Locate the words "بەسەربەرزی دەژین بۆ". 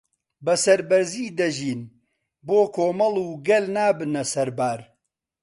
0.45-2.59